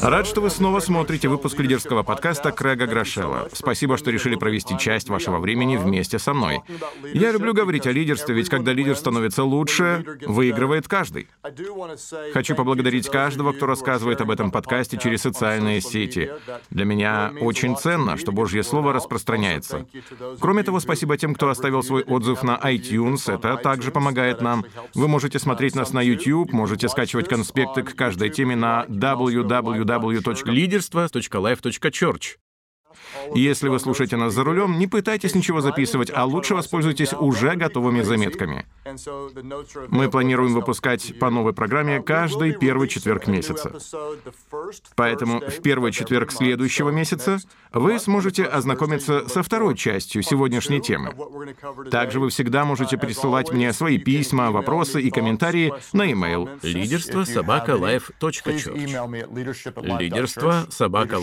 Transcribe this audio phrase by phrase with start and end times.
[0.00, 3.48] Рад, что вы снова смотрите выпуск лидерского подкаста Крэга Грошева.
[3.52, 6.60] Спасибо, что решили провести часть вашего времени вместе со мной.
[7.12, 11.28] Я люблю говорить о лидерстве, ведь когда лидер становится лучше, выигрывает каждый.
[12.32, 16.30] Хочу поблагодарить каждого, кто рассказывает об этом подкасте через социальные сети.
[16.70, 19.86] Для меня очень ценно, что Божье Слово распространяется.
[20.40, 23.32] Кроме того, спасибо тем, кто оставил свой отзыв на iTunes.
[23.32, 24.64] Это также помогает нам.
[24.94, 28.84] Вы можете смотреть нас на YouTube, можете скачивать конспекты к каждой теме на
[29.72, 32.38] www.leaderство.life.church.
[33.34, 38.02] Если вы слушаете нас за рулем, не пытайтесь ничего записывать, а лучше воспользуйтесь уже готовыми
[38.02, 38.66] заметками.
[39.88, 43.72] Мы планируем выпускать по новой программе каждый первый четверг месяца.
[44.96, 47.38] Поэтому в первый четверг следующего месяца
[47.72, 51.14] вы сможете ознакомиться со второй частью сегодняшней темы.
[51.90, 57.76] Также вы всегда можете присылать мне свои письма, вопросы и комментарии на e-mail лидерство собака
[59.82, 61.18] Лидерство собака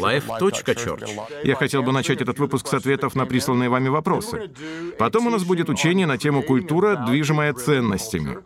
[1.43, 4.51] Я хотел бы начать этот выпуск с ответов на присланные вами вопросы.
[4.97, 8.37] Потом у нас будет учение на тему «Культура, движимая ценностями».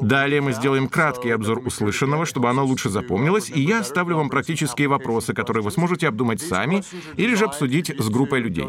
[0.00, 4.88] Далее мы сделаем краткий обзор услышанного, чтобы оно лучше запомнилось, и я оставлю вам практические
[4.88, 6.82] вопросы, которые вы сможете обдумать сами
[7.16, 8.68] или же обсудить с группой людей.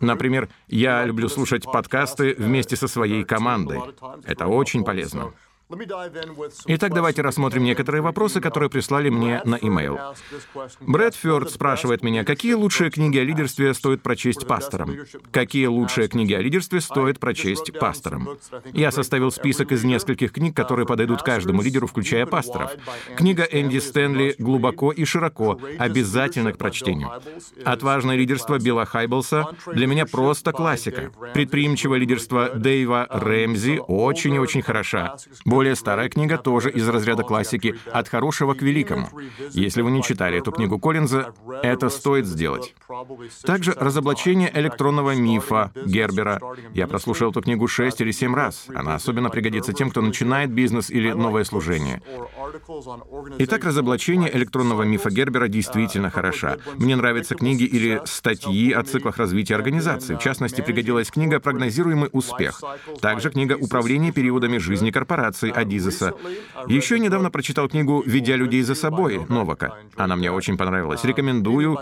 [0.00, 3.80] Например, я люблю слушать подкасты вместе со своей командой.
[4.24, 5.32] Это очень полезно.
[6.66, 10.14] Итак, давайте рассмотрим некоторые вопросы, которые прислали мне на e-mail.
[10.80, 14.94] Брэд Фёрд спрашивает меня, какие лучшие книги о лидерстве стоит прочесть пасторам?
[15.30, 18.28] Какие лучшие книги о лидерстве стоит прочесть пасторам?
[18.72, 22.72] Я составил список из нескольких книг, которые подойдут каждому лидеру, включая пасторов.
[23.16, 27.10] Книга Энди Стэнли «Глубоко и широко» обязательно к прочтению.
[27.64, 31.10] «Отважное лидерство» Билла Хайблса для меня просто классика.
[31.32, 35.16] «Предприимчивое лидерство» Дэйва Рэмзи очень и очень хороша.
[35.54, 39.08] Более старая книга тоже из разряда классики «От хорошего к великому».
[39.52, 42.74] Если вы не читали эту книгу Коллинза, это стоит сделать.
[43.44, 46.40] Также «Разоблачение электронного мифа» Гербера.
[46.72, 48.66] Я прослушал эту книгу шесть или семь раз.
[48.74, 52.02] Она особенно пригодится тем, кто начинает бизнес или новое служение.
[53.38, 56.56] Итак, «Разоблачение электронного мифа» Гербера действительно хороша.
[56.78, 60.16] Мне нравятся книги или статьи о циклах развития организации.
[60.16, 62.60] В частности, пригодилась книга «Прогнозируемый успех».
[63.00, 66.14] Также книга «Управление периодами жизни корпорации» Луисы Адизеса.
[66.66, 69.76] Еще недавно прочитал книгу «Ведя людей за собой» Новака.
[69.96, 71.04] Она мне очень понравилась.
[71.04, 71.78] Рекомендую.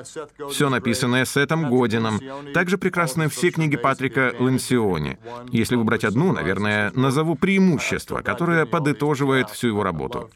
[0.51, 2.21] Все написанное Сетом Годином.
[2.55, 5.19] Также прекрасны все книги Патрика Ленсиони.
[5.51, 10.31] Если выбрать одну, наверное, назову «Преимущество», которое подытоживает всю его работу.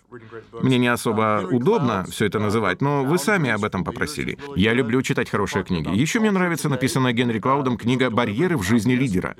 [0.62, 4.38] Мне не особо удобно все это называть, но вы сами об этом попросили.
[4.56, 5.88] Я люблю читать хорошие книги.
[5.94, 9.36] Еще мне нравится написанная Генри Клаудом книга «Барьеры в жизни лидера».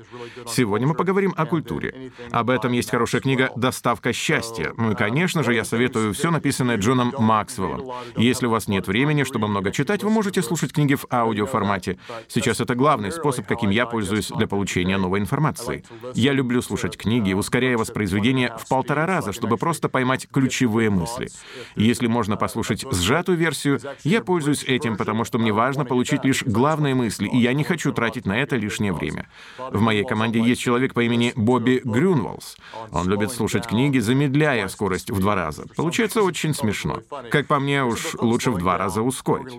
[0.47, 2.11] Сегодня мы поговорим о культуре.
[2.31, 4.73] Об этом есть хорошая книга доставка счастья.
[4.75, 7.91] Ну и, конечно же, я советую все написанное Джоном Максвеллом.
[8.15, 11.99] Если у вас нет времени, чтобы много читать, вы можете слушать книги в аудиоформате.
[12.27, 15.85] Сейчас это главный способ, каким я пользуюсь для получения новой информации.
[16.15, 21.29] Я люблю слушать книги, ускоряя воспроизведение в полтора раза, чтобы просто поймать ключевые мысли.
[21.75, 26.95] Если можно послушать сжатую версию, я пользуюсь этим, потому что мне важно получить лишь главные
[26.95, 29.29] мысли, и я не хочу тратить на это лишнее время.
[29.59, 32.57] В моей команде есть человек по имени Бобби Грюнволс.
[32.91, 35.65] Он любит слушать книги, замедляя скорость в два раза.
[35.75, 37.01] Получается очень смешно.
[37.29, 39.53] Как по мне, уж лучше в два раза ускорить.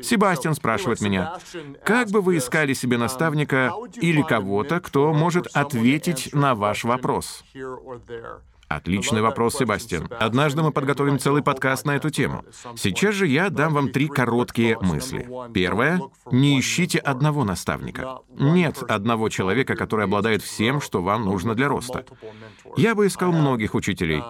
[0.00, 1.38] Себастьян спрашивает меня,
[1.84, 7.44] как бы вы искали себе наставника или кого-то, кто может ответить на ваш вопрос?
[8.76, 10.08] Отличный вопрос, Себастьян.
[10.18, 12.44] Однажды мы подготовим целый подкаст на эту тему.
[12.76, 15.28] Сейчас же я дам вам три короткие мысли.
[15.52, 16.00] Первое—
[16.30, 18.20] не ищите одного наставника.
[18.30, 22.04] Нет одного человека, который обладает всем, что вам нужно для роста.
[22.76, 24.22] Я бы искал многих учителей.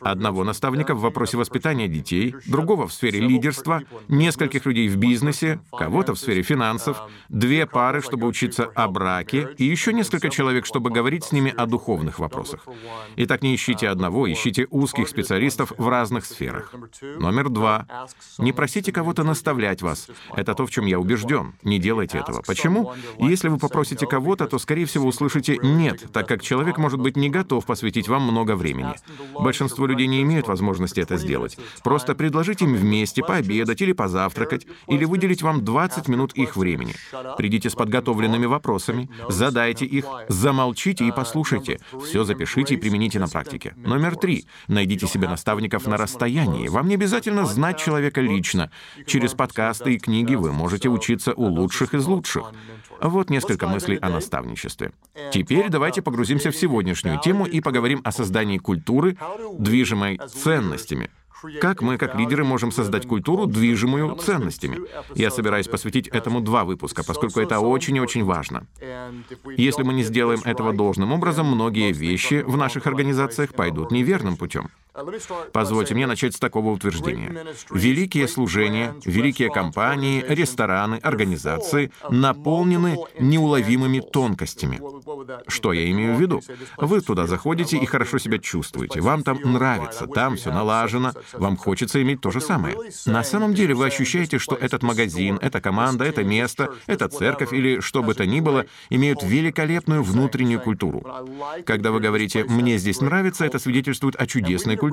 [0.00, 6.14] Одного наставника в вопросе воспитания детей, другого в сфере лидерства, нескольких людей в бизнесе, кого-то
[6.14, 11.24] в сфере финансов, две пары, чтобы учиться о браке, и еще несколько человек, чтобы говорить
[11.24, 12.66] с ними о духовных вопросах.
[13.16, 16.72] Итак, не ищите одного, ищите узких специалистов в разных сферах.
[17.02, 17.86] Номер два.
[18.38, 20.08] Не просите кого-то наставлять вас.
[20.34, 21.54] Это то, в чем я убежден.
[21.62, 22.42] Не делайте этого.
[22.46, 22.92] Почему?
[23.18, 27.30] Если вы попросите кого-то, то, скорее всего, услышите «нет», так как человек может быть не
[27.30, 28.94] готов посвятить вам много времени.
[29.38, 31.58] Большинство людей не имеют возможности это сделать.
[31.82, 36.94] Просто предложите им вместе пообедать или позавтракать, или выделить вам 20 минут их времени.
[37.36, 41.80] Придите с подготовленными вопросами, задайте их, замолчите и послушайте.
[42.04, 43.73] Все запишите и примените на практике.
[43.76, 44.46] Номер три.
[44.68, 46.68] Найдите себе наставников на расстоянии.
[46.68, 48.70] Вам не обязательно знать человека лично.
[49.06, 52.52] Через подкасты и книги вы можете учиться у лучших из лучших.
[53.00, 54.92] Вот несколько мыслей о наставничестве.
[55.32, 59.16] Теперь давайте погрузимся в сегодняшнюю тему и поговорим о создании культуры,
[59.58, 61.10] движимой ценностями.
[61.60, 64.80] Как мы, как лидеры, можем создать культуру, движимую ценностями?
[65.14, 68.66] Я собираюсь посвятить этому два выпуска, поскольку это очень и очень важно.
[69.56, 74.70] Если мы не сделаем этого должным образом, многие вещи в наших организациях пойдут неверным путем.
[75.52, 77.46] Позвольте мне начать с такого утверждения.
[77.70, 84.80] Великие служения, великие компании, рестораны, организации наполнены неуловимыми тонкостями.
[85.48, 86.42] Что я имею в виду?
[86.76, 89.00] Вы туда заходите и хорошо себя чувствуете.
[89.00, 92.76] Вам там нравится, там все налажено, вам хочется иметь то же самое.
[93.06, 97.80] На самом деле вы ощущаете, что этот магазин, эта команда, это место, эта церковь или
[97.80, 101.04] что бы то ни было имеют великолепную внутреннюю культуру.
[101.66, 104.83] Когда вы говорите «мне здесь нравится», это свидетельствует о чудесной культуре.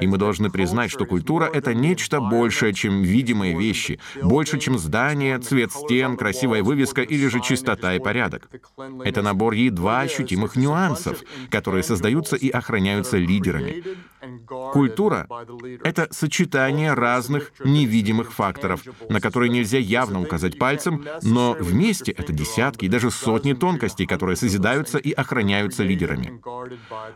[0.00, 5.38] И мы должны признать, что культура— это нечто большее, чем видимые вещи, больше, чем здание,
[5.38, 8.48] цвет стен, красивая вывеска или же чистота и порядок.
[9.04, 13.82] Это набор едва ощутимых нюансов, которые создаются и охраняются лидерами.
[14.46, 15.26] Культура—
[15.84, 22.84] это сочетание разных невидимых факторов, на которые нельзя явно указать пальцем, но вместе это десятки
[22.84, 26.40] и даже сотни тонкостей, которые созидаются и охраняются лидерами.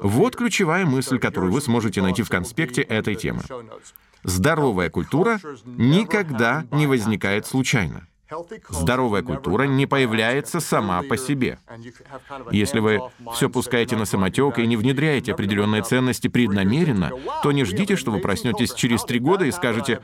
[0.01, 3.43] Вот ключевая мысль, которую вы сможете найти в конспекте этой темы.
[4.23, 8.07] Здоровая культура никогда не возникает случайно.
[8.69, 11.59] Здоровая культура не появляется сама по себе.
[12.51, 13.01] Если вы
[13.35, 17.11] все пускаете на самотек и не внедряете определенные ценности преднамеренно,
[17.43, 20.01] то не ждите, что вы проснетесь через три года и скажете,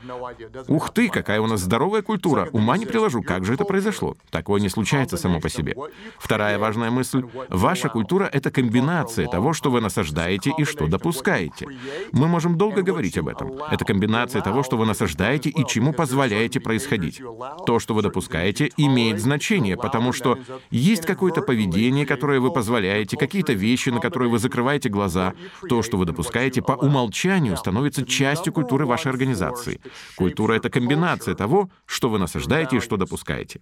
[0.67, 2.49] «Ух ты, какая у нас здоровая культура!
[2.51, 5.75] Ума не приложу, как же это произошло?» Такое не случается само по себе.
[6.19, 7.23] Вторая важная мысль.
[7.49, 11.67] Ваша культура— это комбинация того, что вы насаждаете и что допускаете.
[12.11, 13.53] Мы можем долго говорить об этом.
[13.71, 17.21] Это комбинация того, что вы насаждаете и чему позволяете происходить.
[17.65, 20.39] То, что вы допускаете, допускаете, имеет значение, потому что
[20.71, 25.33] есть какое-то поведение, которое вы позволяете, какие-то вещи, на которые вы закрываете глаза.
[25.69, 29.79] То, что вы допускаете, по умолчанию становится частью культуры вашей организации.
[30.15, 33.59] Культура— это комбинация того, что вы насаждаете и что допускаете.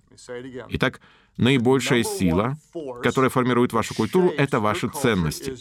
[0.69, 1.01] Итак,
[1.37, 2.57] Наибольшая сила,
[3.03, 5.55] которая формирует вашу культуру, это ваши ценности.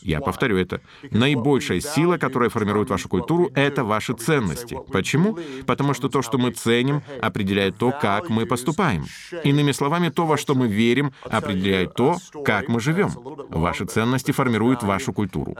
[0.00, 0.80] Я повторю это.
[1.10, 4.78] Наибольшая сила, которая формирует вашу культуру, это ваши ценности.
[4.90, 5.38] Почему?
[5.66, 9.04] Потому что то, что мы ценим, определяет то, как мы поступаем.
[9.44, 13.10] Иными словами, то, во что мы верим, определяет то, как мы живем.
[13.50, 15.54] Ваши ценности формируют вашу культуру.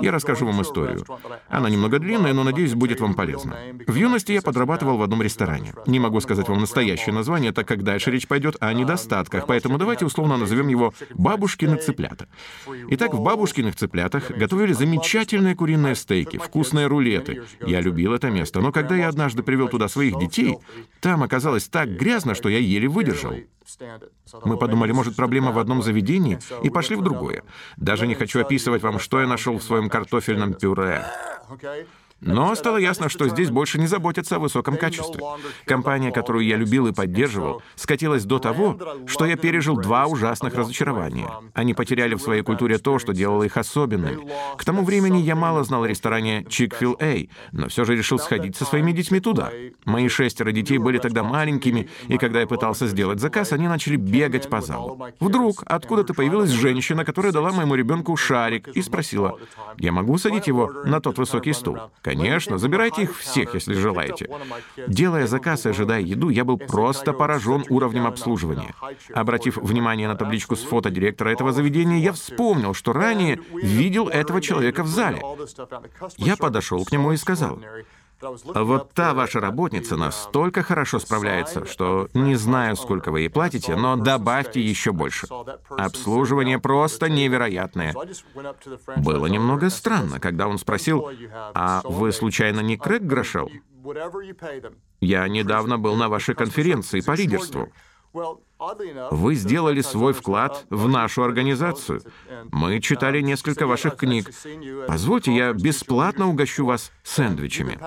[0.00, 1.04] Я расскажу вам историю.
[1.48, 3.56] Она немного длинная, но, надеюсь, будет вам полезна.
[3.86, 5.74] В юности я подрабатывал в одном ресторане.
[5.86, 9.78] Не могу сказать вам настоящее название, так как дальше речь пойдет идет о недостатках, поэтому
[9.78, 12.28] давайте условно назовем его «бабушкины цыплята».
[12.88, 17.42] Итак, в «бабушкиных цыплятах» готовили замечательные куриные стейки, вкусные рулеты.
[17.60, 20.56] Я любил это место, но когда я однажды привел туда своих детей,
[21.00, 23.34] там оказалось так грязно, что я еле выдержал.
[24.44, 27.42] Мы подумали, может, проблема в одном заведении, и пошли в другое.
[27.76, 31.04] Даже не хочу описывать вам, что я нашел в своем картофельном пюре.
[32.20, 35.20] Но стало ясно, что здесь больше не заботятся о высоком качестве.
[35.64, 38.76] Компания, которую я любил и поддерживал, скатилась до того,
[39.06, 41.30] что я пережил два ужасных разочарования.
[41.54, 44.28] Они потеряли в своей культуре то, что делало их особенными.
[44.56, 48.92] К тому времени я мало знал ресторане Chick-fil-A, но все же решил сходить со своими
[48.92, 49.52] детьми туда.
[49.84, 54.48] Мои шестеро детей были тогда маленькими, и когда я пытался сделать заказ, они начали бегать
[54.48, 55.00] по залу.
[55.20, 59.38] Вдруг откуда-то появилась женщина, которая дала моему ребенку шарик и спросила,
[59.78, 64.30] «Я могу садить его на тот высокий стул?» Конечно, забирайте их всех, если желаете.
[64.86, 68.74] Делая заказ и ожидая еду, я был просто поражен уровнем обслуживания.
[69.12, 74.40] Обратив внимание на табличку с фото директора этого заведения, я вспомнил, что ранее видел этого
[74.40, 75.20] человека в зале.
[76.16, 77.60] Я подошел к нему и сказал,
[78.20, 83.96] вот та ваша работница настолько хорошо справляется, что не знаю, сколько вы ей платите, но
[83.96, 85.26] добавьте еще больше.
[85.70, 87.94] Обслуживание просто невероятное.
[88.96, 91.08] Было немного странно, когда он спросил,
[91.54, 93.50] а вы случайно не Крэг Грошел?
[95.00, 97.68] Я недавно был на вашей конференции по лидерству.
[99.10, 102.02] Вы сделали свой вклад в нашу организацию.
[102.50, 104.30] Мы читали несколько ваших книг.
[104.88, 107.78] Позвольте, я бесплатно угощу вас сэндвичами.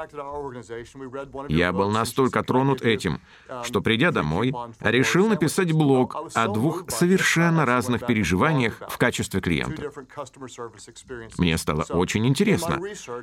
[1.49, 3.19] Я был настолько тронут этим,
[3.63, 9.91] что, придя домой, решил написать блог о двух совершенно разных переживаниях в качестве клиента.
[11.37, 12.79] Мне стало очень интересно.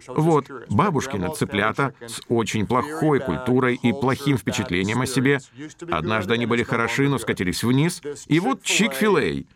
[0.09, 5.39] Вот, бабушкины цыплята с очень плохой культурой и плохим впечатлением о себе.
[5.91, 8.03] Однажды они были хороши, но скатились вниз.
[8.27, 9.47] И вот Чик-филей.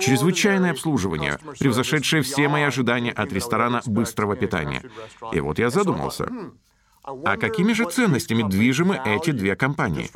[0.00, 4.82] Чрезвычайное обслуживание, превзошедшее все мои ожидания от ресторана быстрого питания.
[5.32, 6.28] И вот я задумался.
[7.04, 10.08] А какими же ценностями движимы эти две компании?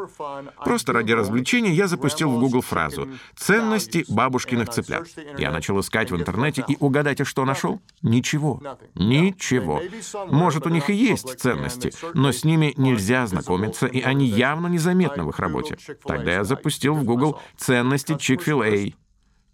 [0.65, 5.09] Просто ради развлечения я запустил в Google фразу «Ценности бабушкиных цыплят».
[5.37, 7.81] Я начал искать в интернете и угадайте, что нашел?
[8.03, 8.63] Ничего.
[8.95, 9.83] Ничего.
[10.27, 15.25] Может, у них и есть ценности, но с ними нельзя знакомиться, и они явно незаметны
[15.25, 15.77] в их работе.
[16.05, 18.95] Тогда я запустил в Google «Ценности Chick-fil-A».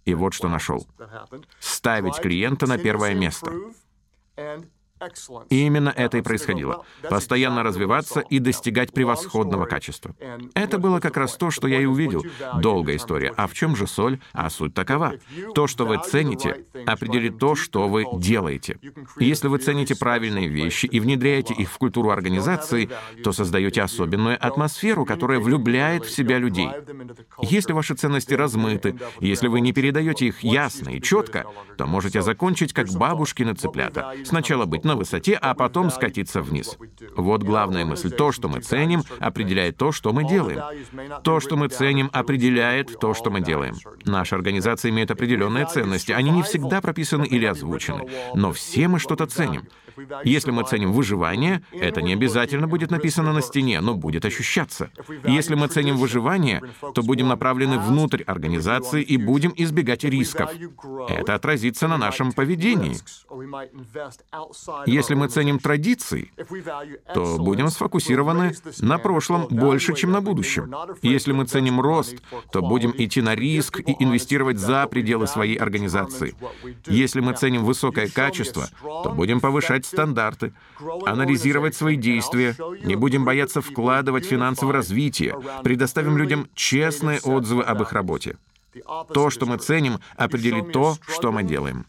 [0.04, 0.86] И вот что нашел.
[1.60, 3.52] Ставить клиента на первое место.
[5.50, 6.84] И именно это и происходило.
[7.08, 10.14] Постоянно развиваться и достигать превосходного качества.
[10.54, 12.24] Это было как раз то, что я и увидел.
[12.60, 13.32] Долгая история.
[13.36, 14.20] А в чем же соль?
[14.32, 15.14] А суть такова.
[15.54, 18.78] То, что вы цените, определит то, что вы делаете.
[19.18, 22.90] Если вы цените правильные вещи и внедряете их в культуру организации,
[23.22, 26.68] то создаете особенную атмосферу, которая влюбляет в себя людей.
[27.40, 32.72] Если ваши ценности размыты, если вы не передаете их ясно и четко, то можете закончить
[32.72, 34.14] как бабушкины цыплята.
[34.24, 36.76] Сначала быть на высоте, а потом скатиться вниз.
[37.16, 38.10] Вот главная мысль.
[38.10, 40.60] То, что мы ценим, определяет то, что мы делаем.
[41.24, 43.74] То, что мы ценим, определяет то, что мы делаем.
[44.04, 46.12] Наша организация имеет определенные ценности.
[46.12, 48.08] Они не всегда прописаны или озвучены.
[48.34, 49.66] Но все мы что-то ценим.
[50.24, 54.90] Если мы ценим выживание, это не обязательно будет написано на стене, но будет ощущаться.
[55.24, 56.62] Если мы ценим выживание,
[56.94, 60.50] то будем направлены внутрь организации и будем избегать рисков.
[61.08, 62.96] Это отразится на нашем поведении.
[64.86, 66.32] Если мы ценим традиции,
[67.14, 70.74] то будем сфокусированы на прошлом больше, чем на будущем.
[71.02, 72.16] Если мы ценим рост,
[72.52, 76.34] то будем идти на риск и инвестировать за пределы своей организации.
[76.86, 80.52] Если мы ценим высокое качество, то будем повышать повышать стандарты,
[81.06, 87.92] анализировать свои действия, не будем бояться вкладывать финансовое развитие, предоставим людям честные отзывы об их
[87.92, 88.36] работе.
[89.12, 91.84] То, что мы ценим, определит то, что мы делаем.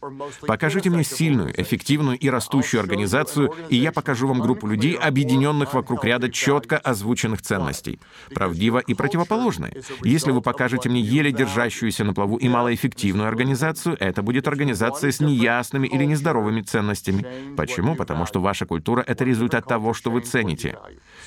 [0.46, 6.04] Покажите мне сильную, эффективную и растущую организацию, и я покажу вам группу людей, объединенных вокруг
[6.04, 8.00] ряда четко озвученных ценностей.
[8.34, 9.82] Правдиво и противоположные.
[10.02, 15.20] Если вы покажете мне еле держащуюся на плаву и малоэффективную организацию, это будет организация с
[15.20, 17.54] неясными или нездоровыми ценностями.
[17.56, 17.96] Почему?
[17.96, 20.78] Потому что ваша культура— это результат того, что вы цените.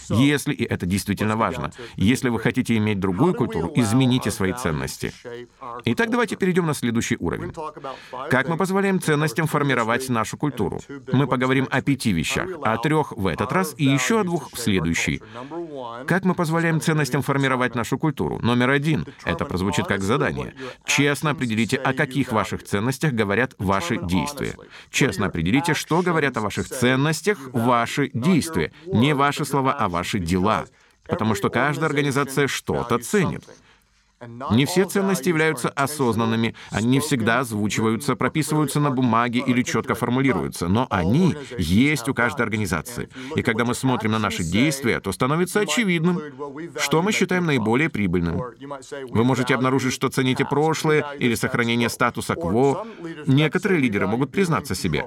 [0.10, 5.14] Если, и это действительно важно, если вы хотите иметь другую культуру, измените свои ценности.
[5.86, 7.54] Итак, давайте перейдем на следующий уровень.
[8.30, 10.80] Как мы позволяем ценностям формировать нашу культуру?
[11.12, 14.58] Мы поговорим о пяти вещах, о трех в этот раз и еще о двух в
[14.60, 15.22] следующий.
[16.08, 18.40] Как мы позволяем ценностям формировать нашу культуру?
[18.42, 19.06] Номер один.
[19.24, 20.54] Это прозвучит как задание.
[20.86, 24.56] Честно определите, о каких ваших ценностях говорят ваши действия.
[24.90, 28.72] Честно определите, что говорят о ваших ценностях ваши действия.
[28.86, 30.66] Не ваши слова, а ваши дела.
[31.08, 33.44] Потому что каждая организация что-то ценит.
[34.50, 40.68] Не все ценности являются осознанными, они не всегда озвучиваются, прописываются на бумаге или четко формулируются,
[40.68, 43.10] но они есть у каждой организации.
[43.36, 46.20] И когда мы смотрим на наши действия, то становится очевидным,
[46.80, 48.42] что мы считаем наиболее прибыльным.
[49.10, 52.88] Вы можете обнаружить, что цените прошлое или сохранение статуса кво.
[53.28, 55.06] Некоторые лидеры могут признаться себе.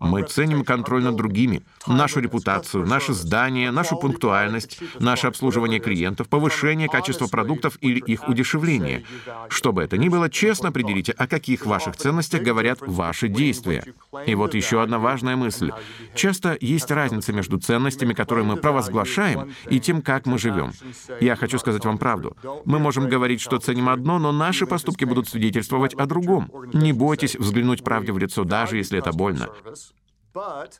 [0.00, 6.88] Мы ценим контроль над другими, нашу репутацию, наше здание, нашу пунктуальность, наше обслуживание клиентов, повышение
[6.88, 9.04] качества продуктов или их удешевление.
[9.48, 13.84] Что бы это ни было, честно определите, о каких ваших ценностях говорят ваши действия.
[14.26, 15.70] И вот еще одна важная мысль.
[16.14, 20.72] Часто есть разница между ценностями, которые мы провозглашаем, и тем, как мы живем.
[21.20, 22.36] Я хочу сказать вам правду.
[22.64, 26.50] Мы можем говорить, что ценим одно, но наши поступки будут свидетельствовать о другом.
[26.72, 29.48] Не бойтесь взглянуть правде в лицо, даже если это больно.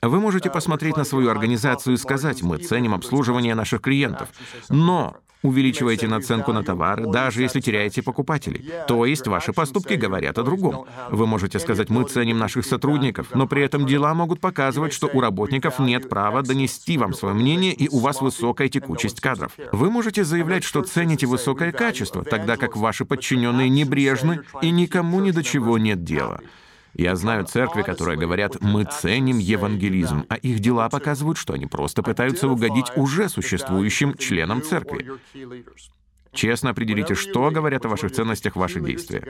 [0.02, 4.28] Вы можете посмотреть на свою организацию и сказать, мы ценим обслуживание наших клиентов,
[4.68, 8.72] но увеличиваете наценку на товары, даже если теряете покупателей.
[8.88, 10.86] То есть ваши поступки говорят о другом.
[11.10, 15.20] Вы можете сказать, мы ценим наших сотрудников, но при этом дела могут показывать, что у
[15.20, 19.52] работников нет права донести вам свое мнение и у вас высокая текучесть кадров.
[19.70, 25.30] Вы можете заявлять, что цените высокое качество, тогда как ваши подчиненные небрежны и никому ни
[25.30, 26.40] до чего нет дела.
[26.94, 32.02] Я знаю церкви, которые говорят, мы ценим евангелизм, а их дела показывают, что они просто
[32.02, 35.10] пытаются угодить уже существующим членам церкви.
[36.32, 39.24] Честно определите, что говорят о ваших ценностях ваши действия.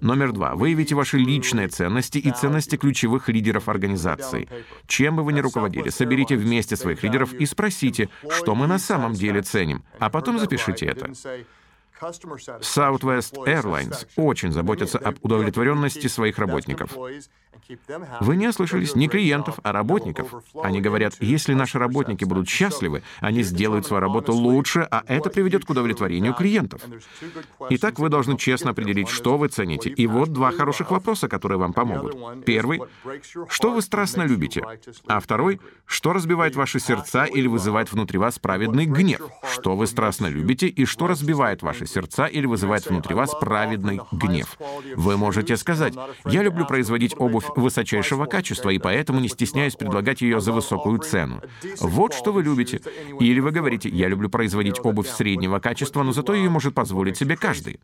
[0.00, 0.54] Номер два.
[0.54, 4.48] Выявите ваши личные ценности и ценности ключевых лидеров организации.
[4.86, 9.14] Чем бы вы ни руководили, соберите вместе своих лидеров и спросите, что мы на самом
[9.14, 11.10] деле ценим, а потом запишите это.
[12.00, 16.96] Southwest Airlines очень заботится об удовлетворенности своих работников.
[18.20, 20.34] Вы не ослышались не клиентов, а работников.
[20.62, 25.64] Они говорят, если наши работники будут счастливы, они сделают свою работу лучше, а это приведет
[25.64, 26.82] к удовлетворению клиентов.
[27.70, 29.90] Итак, вы должны честно определить, что вы цените.
[29.90, 32.44] И вот два хороших вопроса, которые вам помогут.
[32.44, 32.82] Первый—
[33.48, 34.64] что вы страстно любите?
[35.06, 39.20] А второй— что разбивает ваши сердца или вызывает внутри вас праведный гнев?
[39.50, 44.56] Что вы страстно любите и что разбивает ваши сердца или вызывает внутри вас праведный гнев?
[44.96, 50.40] Вы можете сказать, я люблю производить обувь высочайшего качества, и поэтому не стесняюсь предлагать ее
[50.40, 51.40] за высокую цену.
[51.80, 52.80] Вот что вы любите.
[53.20, 57.36] Или вы говорите, я люблю производить обувь среднего качества, но зато ее может позволить себе
[57.36, 57.80] каждый.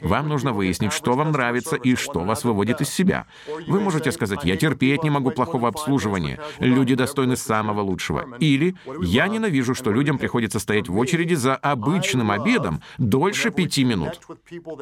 [0.00, 3.26] Вам нужно выяснить, что вам нравится и что вас выводит из себя.
[3.66, 8.36] Вы можете сказать, я терпеть не могу плохого обслуживания, люди достойны самого лучшего.
[8.38, 12.82] Или я ненавижу, что людям приходится стоять в очереди за обычным обедом
[13.28, 14.20] дольше пяти минут.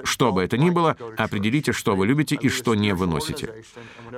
[0.05, 3.63] Что бы это ни было, определите, что вы любите и что не выносите.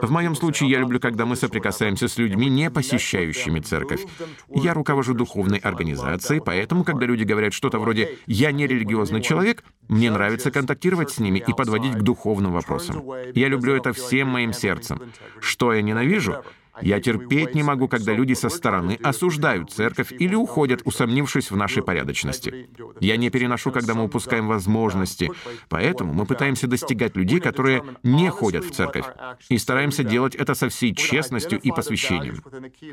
[0.00, 4.04] В моем случае я люблю, когда мы соприкасаемся с людьми, не посещающими церковь.
[4.48, 10.10] Я руковожу духовной организацией, поэтому, когда люди говорят что-то вроде «я не религиозный человек», мне
[10.10, 13.02] нравится контактировать с ними и подводить к духовным вопросам.
[13.34, 15.00] Я люблю это всем моим сердцем.
[15.40, 16.44] Что я ненавижу?
[16.82, 21.82] Я терпеть не могу, когда люди со стороны осуждают церковь или уходят, усомнившись в нашей
[21.82, 22.68] порядочности.
[23.00, 25.30] Я не переношу, когда мы упускаем возможности.
[25.68, 29.04] Поэтому мы пытаемся достигать людей, которые не ходят в церковь,
[29.48, 32.42] и стараемся делать это со всей честностью и посвящением.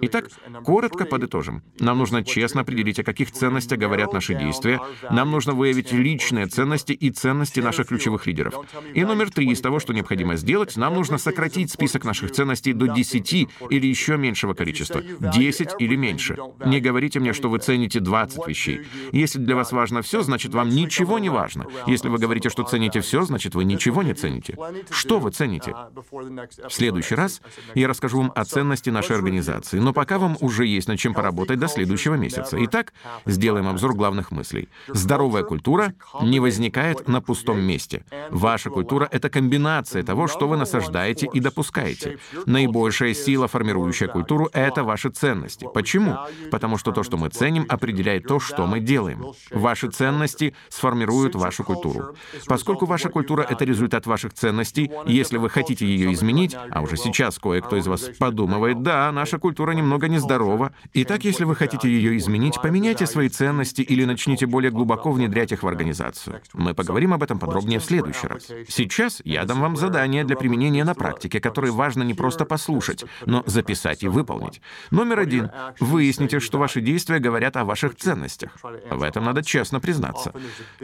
[0.01, 0.29] Итак,
[0.63, 1.63] коротко подытожим.
[1.79, 4.81] Нам нужно честно определить, о каких ценностях говорят наши действия.
[5.09, 8.55] Нам нужно выявить личные ценности и ценности наших ключевых лидеров.
[8.93, 12.87] И номер три из того, что необходимо сделать, нам нужно сократить список наших ценностей до
[12.87, 16.37] 10 или еще меньшего количества, 10 или меньше.
[16.65, 18.81] Не говорите мне, что вы цените 20 вещей.
[19.11, 21.65] Если для вас важно все, значит, вам ничего не важно.
[21.87, 24.57] Если вы говорите, что цените все, значит, вы ничего не цените.
[24.89, 25.75] Что вы цените?
[25.93, 27.41] В следующий раз
[27.73, 31.59] я расскажу вам о ценности нашей организации, но пока вам уже есть над чем поработать
[31.59, 32.57] до следующего месяца.
[32.65, 32.93] Итак,
[33.25, 34.69] сделаем обзор главных мыслей.
[34.87, 38.03] Здоровая культура не возникает на пустом месте.
[38.29, 42.17] Ваша культура— это комбинация того, что вы насаждаете и допускаете.
[42.45, 45.67] Наибольшая сила формирования формирующая культуру— это ваши ценности.
[45.73, 46.17] Почему?
[46.51, 49.25] Потому что то, что мы ценим, определяет то, что мы делаем.
[49.49, 52.15] Ваши ценности сформируют вашу культуру.
[52.45, 57.39] Поскольку ваша культура— это результат ваших ценностей, если вы хотите ее изменить, а уже сейчас
[57.39, 62.61] кое-кто из вас подумывает, да, наша культура немного нездорова, итак, если вы хотите ее изменить,
[62.61, 66.41] поменяйте свои ценности или начните более глубоко внедрять их в организацию.
[66.53, 68.47] Мы поговорим об этом подробнее в следующий раз.
[68.67, 73.43] Сейчас я дам вам задание для применения на практике, которые важно не просто послушать, но
[73.55, 74.61] записать и выполнить.
[74.91, 75.51] Номер один.
[75.79, 78.51] Выясните, что ваши действия говорят о ваших ценностях.
[78.91, 80.33] В этом надо честно признаться.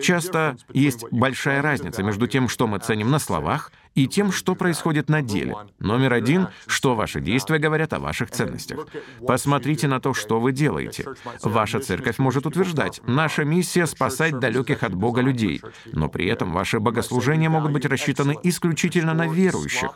[0.01, 5.09] Часто есть большая разница между тем, что мы ценим на словах, и тем, что происходит
[5.09, 5.55] на деле.
[5.79, 8.87] Номер один— что ваши действия говорят о ваших ценностях.
[9.25, 11.05] Посмотрите на то, что вы делаете.
[11.43, 16.79] Ваша церковь может утверждать, наша миссия— спасать далеких от Бога людей, но при этом ваши
[16.79, 19.89] богослужения могут быть рассчитаны исключительно на верующих.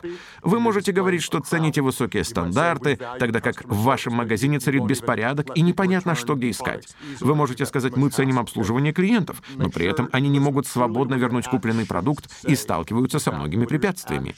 [0.43, 5.62] Вы можете говорить, что цените высокие стандарты, тогда как в вашем магазине царит беспорядок и
[5.62, 6.95] непонятно, что где искать.
[7.21, 11.47] Вы можете сказать, мы ценим обслуживание клиентов, но при этом они не могут свободно вернуть
[11.47, 14.36] купленный продукт и сталкиваются со многими препятствиями препятствиями.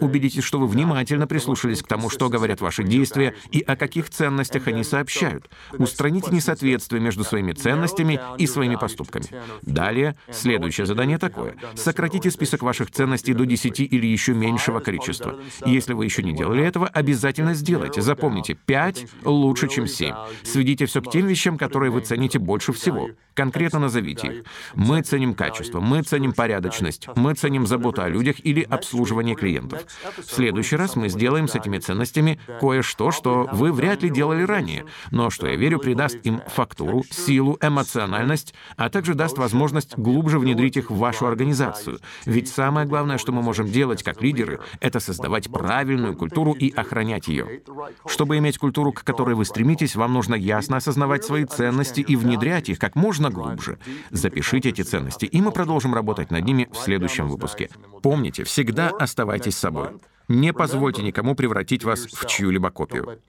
[0.00, 4.66] Убедитесь, что вы внимательно прислушались к тому, что говорят ваши действия и о каких ценностях
[4.68, 5.50] они сообщают.
[5.72, 9.26] Устраните несоответствие между своими ценностями и своими поступками.
[9.62, 11.56] Далее, следующее задание такое.
[11.74, 15.38] Сократите список ваших ценностей до 10 или еще меньшего количества.
[15.64, 18.00] Если вы еще не делали этого, обязательно сделайте.
[18.00, 20.14] Запомните, 5 лучше, чем 7.
[20.42, 23.10] Сведите все к тем вещам, которые вы цените больше всего.
[23.34, 24.44] Конкретно назовите их.
[24.74, 29.84] Мы ценим качество, мы ценим порядочность, мы ценим заботу о людях или обслуживание клиентов.
[30.16, 34.84] В следующий раз мы сделаем с этими ценностями кое-что, что вы вряд ли делали ранее,
[35.10, 40.76] но что, я верю, придаст им фактуру, силу, эмоциональность, а также даст возможность глубже внедрить
[40.76, 41.98] их в вашу организацию.
[42.26, 47.26] Ведь самое главное, что мы можем делать как лидеры, это создавать правильную культуру и охранять
[47.26, 47.62] ее.
[48.06, 52.68] Чтобы иметь культуру, к которой вы стремитесь, вам нужно ясно осознавать свои ценности и внедрять
[52.68, 53.78] их как можно глубже.
[54.10, 57.68] Запишите эти ценности, и мы продолжим работать над ними в следующем выпуске.
[58.02, 58.44] Помните,
[58.76, 59.88] всегда оставайтесь собой.
[60.28, 63.20] Не позвольте никому превратить вас в чью-либо копию.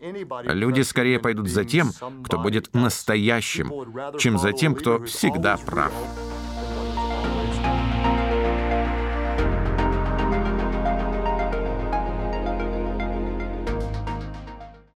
[0.44, 1.92] Люди скорее пойдут за тем,
[2.26, 3.72] кто будет настоящим,
[4.18, 5.94] чем за тем, кто всегда прав.